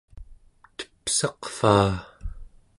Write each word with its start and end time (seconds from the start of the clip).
tepsaqvaa! 0.77 1.91